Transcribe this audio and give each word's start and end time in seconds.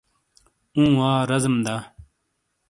اوں 0.75 0.89
وا 0.99 1.11
رازیم 1.29 1.55
دا؟ 1.65 1.75